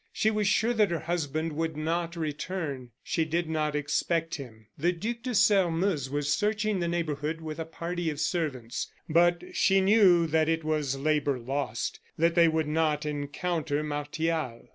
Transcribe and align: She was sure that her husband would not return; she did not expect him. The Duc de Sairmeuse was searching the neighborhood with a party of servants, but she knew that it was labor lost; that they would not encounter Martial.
She 0.11 0.31
was 0.31 0.47
sure 0.47 0.73
that 0.73 0.89
her 0.89 1.01
husband 1.01 1.53
would 1.53 1.77
not 1.77 2.15
return; 2.15 2.89
she 3.03 3.23
did 3.23 3.47
not 3.47 3.75
expect 3.75 4.33
him. 4.33 4.65
The 4.75 4.91
Duc 4.91 5.17
de 5.21 5.35
Sairmeuse 5.35 6.09
was 6.09 6.33
searching 6.33 6.79
the 6.79 6.87
neighborhood 6.87 7.39
with 7.39 7.59
a 7.59 7.65
party 7.65 8.09
of 8.09 8.19
servants, 8.19 8.91
but 9.07 9.43
she 9.55 9.79
knew 9.79 10.25
that 10.25 10.49
it 10.49 10.63
was 10.63 10.97
labor 10.97 11.37
lost; 11.37 11.99
that 12.17 12.33
they 12.33 12.47
would 12.47 12.67
not 12.67 13.05
encounter 13.05 13.83
Martial. 13.83 14.69